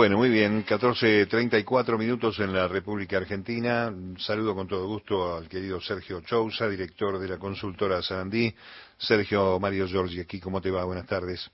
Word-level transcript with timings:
Bueno, 0.00 0.16
muy 0.16 0.30
bien, 0.30 0.64
14.34 0.64 1.98
minutos 1.98 2.40
en 2.40 2.54
la 2.54 2.66
República 2.66 3.18
Argentina. 3.18 3.92
Saludo 4.16 4.54
con 4.54 4.66
todo 4.66 4.86
gusto 4.86 5.36
al 5.36 5.46
querido 5.46 5.78
Sergio 5.78 6.22
Chousa, 6.22 6.70
director 6.70 7.18
de 7.18 7.28
la 7.28 7.36
consultora 7.36 8.00
Sarandí. 8.00 8.50
Sergio 8.96 9.60
Mario 9.60 9.86
Giorgi, 9.86 10.20
aquí, 10.20 10.40
¿cómo 10.40 10.62
te 10.62 10.70
va? 10.70 10.84
Buenas 10.84 11.06
tardes. 11.06 11.50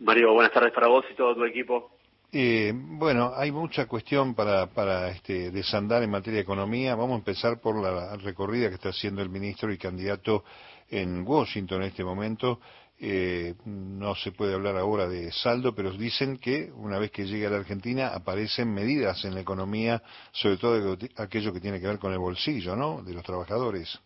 Mario, 0.00 0.32
buenas 0.32 0.50
tardes 0.50 0.72
para 0.72 0.88
vos 0.88 1.04
y 1.12 1.14
todo 1.14 1.34
tu 1.34 1.44
equipo. 1.44 1.90
Eh, 2.32 2.72
bueno, 2.74 3.32
hay 3.36 3.52
mucha 3.52 3.84
cuestión 3.84 4.34
para, 4.34 4.68
para 4.68 5.10
este, 5.10 5.50
desandar 5.50 6.02
en 6.02 6.10
materia 6.10 6.38
de 6.38 6.42
economía. 6.42 6.94
Vamos 6.94 7.16
a 7.16 7.18
empezar 7.18 7.60
por 7.60 7.76
la 7.82 8.16
recorrida 8.16 8.70
que 8.70 8.76
está 8.76 8.88
haciendo 8.88 9.20
el 9.20 9.28
ministro 9.28 9.70
y 9.70 9.76
candidato 9.76 10.42
en 10.90 11.26
Washington 11.26 11.82
en 11.82 11.88
este 11.88 12.04
momento. 12.04 12.60
Eh, 13.00 13.54
no 13.66 14.14
se 14.14 14.32
puede 14.32 14.54
hablar 14.54 14.76
ahora 14.76 15.08
de 15.08 15.32
saldo, 15.32 15.74
pero 15.74 15.90
dicen 15.92 16.38
que 16.38 16.70
una 16.74 16.98
vez 16.98 17.10
que 17.10 17.26
llegue 17.26 17.46
a 17.46 17.50
la 17.50 17.56
Argentina 17.56 18.08
aparecen 18.08 18.72
medidas 18.72 19.24
en 19.24 19.34
la 19.34 19.40
economía, 19.40 20.00
sobre 20.32 20.56
todo 20.56 20.96
aquello 21.16 21.52
que 21.52 21.60
tiene 21.60 21.80
que 21.80 21.88
ver 21.88 21.98
con 21.98 22.12
el 22.12 22.18
bolsillo, 22.18 22.76
¿no? 22.76 23.02
De 23.02 23.12
los 23.12 23.24
trabajadores. 23.24 24.00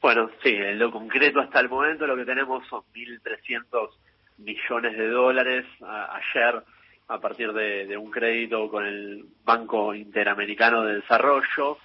Bueno, 0.00 0.28
sí, 0.42 0.50
en 0.50 0.78
lo 0.78 0.90
concreto 0.90 1.40
hasta 1.40 1.60
el 1.60 1.68
momento 1.68 2.06
lo 2.06 2.16
que 2.16 2.24
tenemos 2.24 2.66
son 2.66 2.82
1.300 2.92 3.90
millones 4.38 4.98
de 4.98 5.08
dólares 5.08 5.64
ayer 5.80 6.62
a 7.08 7.20
partir 7.20 7.52
de, 7.52 7.96
un 7.96 8.10
crédito 8.10 8.68
con 8.68 8.84
el 8.84 9.24
Banco 9.44 9.94
Interamericano 9.94 10.82
de 10.84 10.96
Desarrollo 10.96 11.78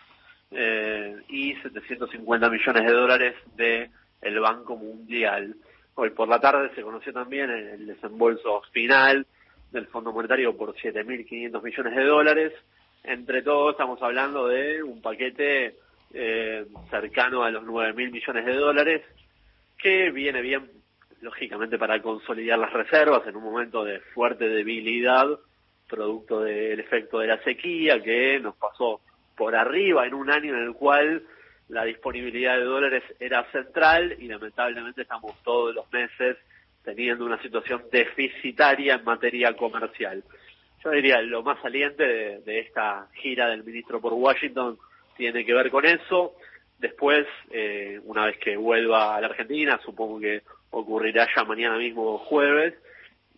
eh, 0.52 1.18
y 1.30 1.54
750 1.56 2.50
millones 2.50 2.86
de 2.86 2.94
dólares 2.94 3.36
de 3.56 3.90
el 4.22 4.40
Banco 4.40 4.76
Mundial. 4.76 5.56
Hoy 5.96 6.12
por 6.12 6.28
la 6.28 6.40
tarde 6.40 6.72
se 6.76 6.82
conoció 6.82 7.12
también 7.14 7.50
el 7.50 7.88
desembolso 7.88 8.62
final 8.72 9.26
del 9.72 9.88
Fondo 9.88 10.12
Monetario 10.12 10.56
por 10.56 10.76
7.500 10.76 11.62
millones 11.62 11.96
de 11.96 12.04
dólares. 12.04 12.54
Entre 13.04 13.42
todos 13.42 13.72
estamos 13.72 14.02
hablando 14.02 14.48
de 14.48 14.84
un 14.84 15.02
paquete 15.02 15.76
eh, 16.14 16.66
cercano 16.90 17.44
a 17.44 17.52
los 17.52 17.64
9.000 17.64 18.12
millones 18.12 18.46
de 18.46 18.56
dólares 18.56 19.02
que 19.78 20.12
viene 20.12 20.42
bien, 20.42 20.70
lógicamente, 21.22 21.78
para 21.78 22.02
consolidar 22.02 22.60
las 22.60 22.74
reservas 22.74 23.26
en 23.28 23.36
un 23.36 23.44
momento 23.44 23.84
de 23.84 24.00
fuerte 24.00 24.48
debilidad 24.48 25.28
producto 25.88 26.42
del 26.42 26.80
efecto 26.80 27.20
de 27.20 27.28
la 27.28 27.42
sequía 27.44 28.02
que 28.02 28.40
nos 28.40 28.56
pasó 28.56 29.02
por 29.38 29.56
arriba 29.56 30.06
en 30.06 30.16
un 30.16 30.30
año 30.30 30.54
en 30.56 30.64
el 30.64 30.74
cual 30.74 31.24
la 31.70 31.86
disponibilidad 31.86 32.58
de 32.58 32.64
dólares 32.64 33.04
era 33.20 33.50
central 33.52 34.16
y 34.20 34.28
lamentablemente 34.28 35.04
estamos 35.04 35.42
todos 35.44 35.76
los 35.76 35.92
meses 35.92 36.38
teniendo 36.84 37.26
una 37.26 37.42
situación 37.42 37.84
deficitaria 37.92 38.96
en 38.96 39.04
materia 39.04 39.54
comercial. 39.54 40.24
Yo 40.84 40.92
diría, 40.92 41.22
lo 41.22 41.44
más 41.44 41.62
saliente 41.62 42.04
de, 42.04 42.60
esta 42.60 43.08
gira 43.14 43.50
del 43.50 43.64
ministro 43.64 44.00
por 44.00 44.14
Washington 44.14 44.78
tiene 45.18 45.46
que 45.46 45.54
ver 45.54 45.70
con 45.70 45.86
eso. 45.86 46.36
Después, 46.80 47.28
eh, 47.52 48.00
una 48.06 48.26
vez 48.26 48.38
que 48.38 48.56
vuelva 48.56 49.16
a 49.16 49.22
la 49.22 49.28
Argentina, 49.28 49.80
supongo 49.84 50.20
que 50.20 50.44
ocurrirá 50.70 51.28
ya 51.36 51.44
mañana 51.44 51.78
mismo 51.78 52.18
jueves, 52.20 52.76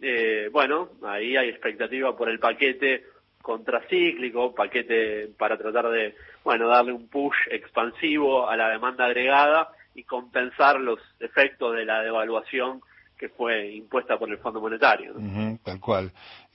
eh, 0.02 0.50
bueno, 0.52 0.89
ahí 1.03 1.36
hay 1.36 1.50
expectativa 1.50 2.16
por 2.16 2.30
el 2.30 2.39
paquete 2.39 3.03
contracíclico, 3.50 4.53
paquete 4.53 5.28
para 5.36 5.58
tratar 5.58 5.89
de, 5.89 6.14
bueno, 6.44 6.67
darle 6.67 6.94
un 6.94 7.08
push 7.08 7.36
expansivo 7.50 8.47
a 8.47 8.56
la 8.56 8.69
demanda 8.69 9.06
agregada 9.06 9.69
y 9.95 10.03
compensar 10.03 10.80
los 10.80 11.00
efectos 11.19 11.75
de 11.75 11.83
la 11.83 12.03
devaluación 12.03 12.81
que 13.17 13.28
fue 13.28 13.72
impuesta 13.72 14.19
por 14.19 14.30
el 14.30 14.38
Fondo 14.38 14.61
Monetario. 14.61 15.16
tal 15.64 15.80
cual. 15.80 16.11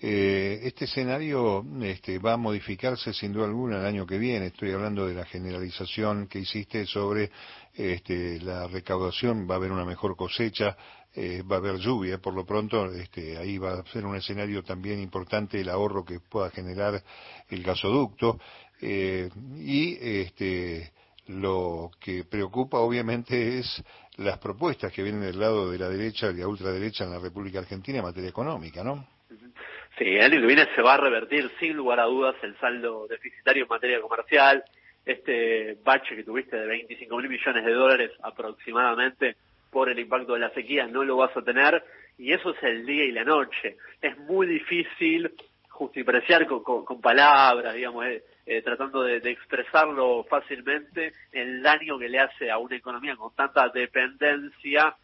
Eh, 0.06 0.60
este 0.66 0.84
escenario 0.84 1.64
este, 1.80 2.18
va 2.18 2.34
a 2.34 2.36
modificarse 2.36 3.14
sin 3.14 3.32
duda 3.32 3.46
alguna 3.46 3.78
el 3.78 3.86
año 3.86 4.04
que 4.04 4.18
viene. 4.18 4.48
Estoy 4.48 4.70
hablando 4.72 5.06
de 5.06 5.14
la 5.14 5.24
generalización 5.24 6.26
que 6.26 6.40
hiciste 6.40 6.84
sobre 6.84 7.30
este, 7.72 8.38
la 8.40 8.66
recaudación. 8.66 9.48
Va 9.48 9.54
a 9.54 9.56
haber 9.56 9.72
una 9.72 9.86
mejor 9.86 10.14
cosecha, 10.14 10.76
eh, 11.14 11.42
va 11.42 11.56
a 11.56 11.58
haber 11.60 11.78
lluvia. 11.78 12.18
Por 12.18 12.34
lo 12.34 12.44
pronto, 12.44 12.92
este, 12.92 13.38
ahí 13.38 13.56
va 13.56 13.78
a 13.78 13.84
ser 13.86 14.04
un 14.04 14.14
escenario 14.14 14.62
también 14.62 15.00
importante 15.00 15.58
el 15.58 15.70
ahorro 15.70 16.04
que 16.04 16.20
pueda 16.20 16.50
generar 16.50 17.02
el 17.48 17.62
gasoducto. 17.62 18.38
Eh, 18.82 19.30
y 19.56 19.96
este, 19.98 20.92
lo 21.28 21.90
que 21.98 22.24
preocupa 22.24 22.76
obviamente 22.76 23.58
es 23.58 23.82
las 24.16 24.36
propuestas 24.36 24.92
que 24.92 25.02
vienen 25.02 25.22
del 25.22 25.40
lado 25.40 25.70
de 25.70 25.78
la 25.78 25.88
derecha 25.88 26.30
y 26.30 26.34
la 26.34 26.46
ultraderecha 26.46 27.04
en 27.04 27.12
la 27.12 27.20
República 27.20 27.60
Argentina 27.60 28.00
en 28.00 28.04
materia 28.04 28.28
económica, 28.28 28.84
¿no? 28.84 29.13
Sí, 29.98 30.04
el 30.04 30.32
año 30.32 30.66
se 30.74 30.82
va 30.82 30.94
a 30.94 30.98
revertir 30.98 31.50
sin 31.60 31.76
lugar 31.76 32.00
a 32.00 32.04
dudas 32.04 32.34
el 32.42 32.56
saldo 32.58 33.06
deficitario 33.06 33.62
en 33.62 33.68
materia 33.68 34.00
comercial. 34.00 34.64
Este 35.06 35.78
bache 35.84 36.16
que 36.16 36.24
tuviste 36.24 36.56
de 36.56 36.66
25 36.66 37.16
mil 37.16 37.28
millones 37.28 37.64
de 37.64 37.72
dólares 37.72 38.10
aproximadamente 38.22 39.36
por 39.70 39.88
el 39.88 39.98
impacto 39.98 40.34
de 40.34 40.40
la 40.40 40.50
sequía 40.50 40.86
no 40.88 41.04
lo 41.04 41.16
vas 41.16 41.36
a 41.36 41.42
tener 41.42 41.84
y 42.18 42.32
eso 42.32 42.50
es 42.50 42.62
el 42.64 42.84
día 42.86 43.04
y 43.04 43.12
la 43.12 43.24
noche. 43.24 43.76
Es 44.00 44.18
muy 44.18 44.48
difícil 44.48 45.32
justipreciar 45.68 46.46
con, 46.46 46.62
con, 46.62 47.00
palabras, 47.00 47.74
digamos, 47.74 48.06
eh, 48.06 48.24
eh, 48.46 48.62
tratando 48.62 49.02
de, 49.02 49.16
expresarlo 49.30 50.24
fácilmente 50.24 51.12
el 51.32 51.62
daño 51.62 51.98
que 51.98 52.08
le 52.08 52.18
hace 52.18 52.50
a 52.50 52.58
una 52.58 52.76
economía 52.76 53.16
con 53.16 53.34
tanta 53.34 53.68
dependencia 53.68 54.96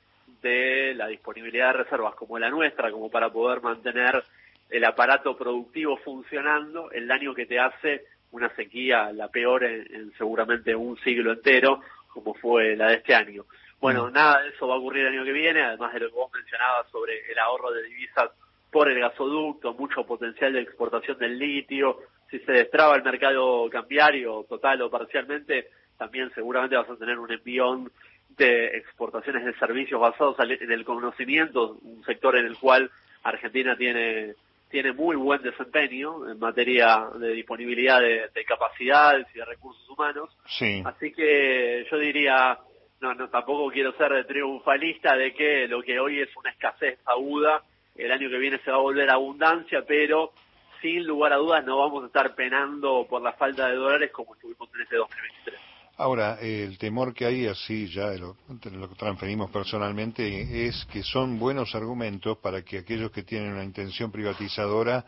de 0.43 0.95
la 0.95 1.09
disponibilidad 1.09 1.69
de 1.69 1.85
reservas 1.85 2.15
como 2.15 2.39
la 2.39 2.51
nuestra, 2.51 2.91
como 2.91 3.11
para 3.11 3.31
poder 3.31 3.61
mantener 3.61 4.23
el 4.71 4.85
aparato 4.85 5.37
productivo 5.37 5.97
funcionando, 5.99 6.91
el 6.91 7.07
daño 7.09 7.35
que 7.35 7.47
te 7.47 7.59
hace 7.59 8.05
una 8.33 8.55
sequía, 8.55 9.13
la 9.13 9.29
peor 9.29 9.65
en, 9.65 10.13
seguramente 10.17 10.75
un 10.75 10.97
siglo 10.99 11.33
entero, 11.33 11.81
como 12.09 12.35
fue 12.35 12.77
la 12.77 12.89
de 12.89 12.97
este 12.97 13.15
año. 13.15 13.45
Bueno, 13.81 14.07
mm. 14.07 14.13
nada 14.13 14.43
de 14.43 14.51
eso 14.51 14.69
va 14.69 14.75
a 14.75 14.79
ocurrir 14.79 15.07
el 15.07 15.15
año 15.15 15.25
que 15.25 15.33
viene, 15.33 15.63
además 15.63 15.93
de 15.93 16.01
lo 16.01 16.09
que 16.09 16.15
vos 16.15 16.31
mencionabas 16.33 16.89
sobre 16.91 17.31
el 17.31 17.39
ahorro 17.39 17.73
de 17.73 17.83
divisas 17.85 18.31
por 18.71 18.89
el 18.89 19.01
gasoducto, 19.01 19.75
mucho 19.75 20.05
potencial 20.07 20.53
de 20.53 20.61
exportación 20.61 21.19
del 21.19 21.39
litio. 21.39 21.99
Si 22.31 22.39
se 22.41 22.53
destraba 22.53 22.95
el 22.95 23.03
mercado 23.03 23.69
cambiario 23.69 24.45
total 24.49 24.83
o 24.83 24.91
parcialmente, 24.91 25.71
también 25.99 26.31
seguramente 26.35 26.77
vas 26.77 26.89
a 26.89 26.97
tener 26.97 27.19
un 27.19 27.33
envión 27.33 27.91
de 28.37 28.77
exportaciones 28.79 29.45
de 29.45 29.59
servicios 29.59 30.01
basados 30.01 30.37
en 30.39 30.71
el 30.71 30.85
conocimiento, 30.85 31.79
un 31.83 32.05
sector 32.05 32.37
en 32.37 32.47
el 32.47 32.57
cual 32.57 32.91
Argentina 33.25 33.77
tiene 33.77 34.35
tiene 34.71 34.93
muy 34.93 35.17
buen 35.17 35.43
desempeño 35.43 36.31
en 36.31 36.39
materia 36.39 37.09
de 37.19 37.33
disponibilidad 37.33 38.01
de, 38.01 38.45
capacidades 38.47 39.27
y 39.35 39.39
de 39.39 39.45
recursos 39.45 39.89
humanos. 39.91 40.31
Sí. 40.47 40.83
Así 40.85 41.13
que 41.13 41.87
yo 41.91 41.99
diría, 41.99 42.59
no, 43.01 43.15
no, 43.15 43.29
tampoco 43.29 43.71
quiero 43.71 43.93
ser 43.93 44.27
triunfalista 44.27 45.17
de 45.17 45.35
que 45.35 45.67
lo 45.67 45.83
que 45.83 45.99
hoy 45.99 46.21
es 46.21 46.35
una 46.37 46.51
escasez 46.51 46.99
aguda 47.05 47.63
el 47.97 48.13
año 48.13 48.31
que 48.31 48.39
viene 48.39 48.59
se 48.59 48.71
va 48.71 48.79
a 48.79 48.81
volver 48.81 49.11
abundancia, 49.11 49.83
pero 49.87 50.33
sin 50.81 51.05
lugar 51.05 51.33
a 51.33 51.37
dudas 51.37 51.65
no 51.65 51.79
vamos 51.79 52.05
a 52.05 52.07
estar 52.07 52.35
penando 52.35 53.07
por 53.09 53.21
la 53.23 53.33
falta 53.33 53.69
de 53.69 53.75
dólares 53.75 54.11
como 54.13 54.35
estuvimos 54.35 54.69
en 54.75 54.83
este 54.83 54.97
2023. 54.97 55.60
Ahora, 56.01 56.39
el 56.41 56.79
temor 56.79 57.13
que 57.13 57.27
hay, 57.27 57.47
así 57.47 57.87
ya 57.89 58.07
lo, 58.13 58.35
lo 58.73 58.89
transferimos 58.97 59.51
personalmente, 59.51 60.67
es 60.67 60.87
que 60.91 61.03
son 61.03 61.39
buenos 61.39 61.75
argumentos 61.75 62.39
para 62.39 62.63
que 62.63 62.79
aquellos 62.79 63.11
que 63.11 63.23
tienen 63.23 63.53
una 63.53 63.65
intención 63.65 64.11
privatizadora 64.11 65.05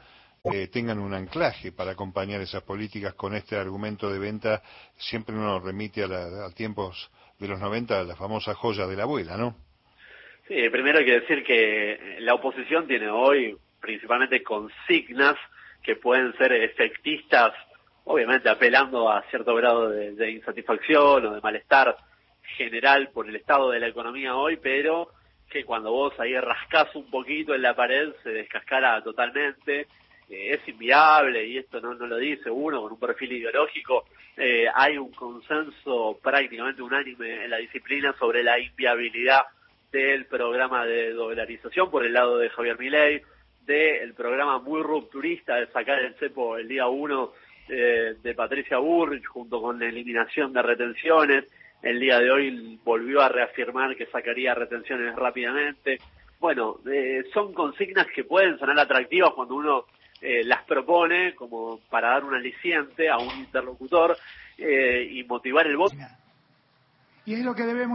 eh, 0.52 0.68
tengan 0.68 0.98
un 0.98 1.14
anclaje 1.14 1.72
para 1.72 1.92
acompañar 1.92 2.42
esas 2.42 2.62
políticas 2.64 3.14
con 3.14 3.34
este 3.34 3.56
argumento 3.56 4.12
de 4.12 4.18
venta. 4.18 4.62
Siempre 4.98 5.34
uno 5.34 5.60
remite 5.60 6.04
a, 6.04 6.44
a 6.44 6.50
tiempos 6.50 7.10
de 7.38 7.48
los 7.48 7.58
90, 7.58 7.98
a 7.98 8.04
la 8.04 8.14
famosa 8.14 8.52
joya 8.52 8.86
de 8.86 8.94
la 8.94 9.04
abuela, 9.04 9.38
¿no? 9.38 9.56
Sí, 10.46 10.68
primero 10.68 10.98
hay 10.98 11.06
que 11.06 11.20
decir 11.20 11.42
que 11.42 12.16
la 12.18 12.34
oposición 12.34 12.86
tiene 12.86 13.08
hoy 13.08 13.56
principalmente 13.80 14.42
consignas 14.42 15.36
que 15.82 15.96
pueden 15.96 16.36
ser 16.36 16.52
efectistas, 16.52 17.54
obviamente 18.04 18.48
apelando 18.48 19.10
a 19.10 19.22
cierto 19.30 19.54
grado 19.54 19.90
de, 19.90 20.30
insatisfacción 20.30 21.26
o 21.26 21.34
de 21.34 21.40
malestar 21.40 21.96
general 22.56 23.10
por 23.12 23.28
el 23.28 23.36
estado 23.36 23.70
de 23.70 23.80
la 23.80 23.88
economía 23.88 24.34
hoy, 24.34 24.56
pero 24.56 25.08
que 25.48 25.64
cuando 25.64 25.92
vos 25.92 26.18
ahí 26.18 26.38
rascás 26.38 26.94
un 26.96 27.10
poquito 27.10 27.54
en 27.54 27.62
la 27.62 27.76
pared 27.76 28.12
se 28.22 28.30
descascara 28.30 29.02
totalmente, 29.02 29.86
eh, 30.28 30.54
es 30.54 30.66
inviable 30.68 31.46
y 31.46 31.58
esto 31.58 31.80
no, 31.80 31.94
no 31.94 32.06
lo 32.06 32.16
dice 32.16 32.50
uno 32.50 32.82
con 32.82 32.92
un 32.92 32.98
perfil 32.98 33.32
ideológico, 33.32 34.04
eh, 34.36 34.66
hay 34.74 34.96
un 34.96 35.12
consenso 35.12 36.18
prácticamente 36.22 36.82
unánime 36.82 37.44
en 37.44 37.50
la 37.50 37.58
disciplina 37.58 38.14
sobre 38.18 38.42
la 38.42 38.58
inviabilidad 38.58 39.42
del 39.92 40.24
programa 40.24 40.86
de 40.86 41.12
dolarización 41.12 41.90
por 41.90 42.04
el 42.04 42.14
lado 42.14 42.38
de 42.38 42.48
Javier 42.48 42.78
Milei, 42.78 43.22
del 43.66 44.14
programa 44.14 44.58
muy 44.58 44.82
rupturista 44.82 45.56
de 45.56 45.66
sacar 45.68 46.00
el 46.00 46.14
cepo 46.14 46.56
el 46.56 46.66
día 46.66 46.88
1 46.88 47.32
eh, 47.68 48.16
de 48.22 48.34
Patricia 48.34 48.78
Burrich 48.78 49.26
junto 49.26 49.60
con 49.60 49.78
la 49.78 49.86
eliminación 49.86 50.52
de 50.52 50.62
retenciones. 50.62 51.44
El 51.82 51.98
día 51.98 52.18
de 52.18 52.30
hoy 52.30 52.78
volvió 52.84 53.20
a 53.20 53.28
reafirmar 53.28 53.96
que 53.96 54.06
sacaría 54.06 54.54
retenciones 54.54 55.14
rápidamente. 55.16 55.98
Bueno, 56.38 56.78
eh, 56.90 57.24
son 57.32 57.52
consignas 57.52 58.06
que 58.14 58.24
pueden 58.24 58.58
sonar 58.58 58.78
atractivas 58.78 59.32
cuando 59.34 59.54
uno 59.54 59.84
eh, 60.20 60.44
las 60.44 60.62
propone 60.62 61.34
como 61.34 61.80
para 61.90 62.10
dar 62.10 62.24
un 62.24 62.34
aliciente 62.34 63.08
a 63.10 63.18
un 63.18 63.40
interlocutor 63.40 64.16
eh, 64.56 65.08
y 65.10 65.24
motivar 65.24 65.66
el 65.66 65.76
voto. 65.76 65.96
Y 67.24 67.34
es 67.34 67.44
lo 67.44 67.54
que 67.54 67.64
debemos 67.64 67.90